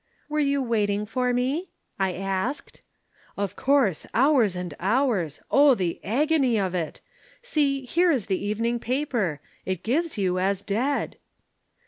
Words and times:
"'Were 0.29 0.39
you 0.39 0.63
waiting 0.63 1.05
for 1.05 1.31
me?' 1.31 1.69
I 1.99 2.13
asked. 2.13 2.81
"'Of 3.37 3.55
course. 3.55 4.07
Hours 4.15 4.55
and 4.55 4.73
hours. 4.79 5.41
O 5.51 5.75
the 5.75 6.03
agony 6.03 6.59
of 6.59 6.73
it! 6.73 7.01
See, 7.43 7.85
here 7.85 8.09
is 8.09 8.25
the 8.25 8.43
evening 8.43 8.79
paper! 8.79 9.41
It 9.63 9.83
gives 9.83 10.17
you 10.17 10.39
as 10.39 10.63
dead.' 10.63 11.17